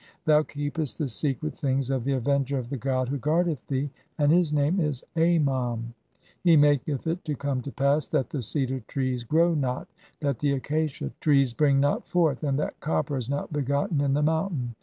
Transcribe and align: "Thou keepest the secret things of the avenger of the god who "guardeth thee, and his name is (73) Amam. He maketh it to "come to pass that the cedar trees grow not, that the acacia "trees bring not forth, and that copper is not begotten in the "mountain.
"Thou 0.25 0.41
keepest 0.41 0.97
the 0.97 1.07
secret 1.07 1.53
things 1.55 1.91
of 1.91 2.03
the 2.05 2.13
avenger 2.13 2.57
of 2.57 2.71
the 2.71 2.75
god 2.75 3.09
who 3.09 3.19
"guardeth 3.19 3.67
thee, 3.67 3.91
and 4.17 4.31
his 4.31 4.51
name 4.51 4.79
is 4.79 5.05
(73) 5.13 5.37
Amam. 5.45 5.93
He 6.43 6.57
maketh 6.57 7.05
it 7.05 7.23
to 7.25 7.35
"come 7.35 7.61
to 7.61 7.71
pass 7.71 8.07
that 8.07 8.31
the 8.31 8.41
cedar 8.41 8.79
trees 8.87 9.23
grow 9.23 9.53
not, 9.53 9.87
that 10.21 10.39
the 10.39 10.53
acacia 10.53 11.11
"trees 11.19 11.53
bring 11.53 11.79
not 11.79 12.07
forth, 12.07 12.43
and 12.43 12.57
that 12.57 12.79
copper 12.79 13.15
is 13.15 13.29
not 13.29 13.53
begotten 13.53 14.01
in 14.01 14.15
the 14.15 14.23
"mountain. 14.23 14.73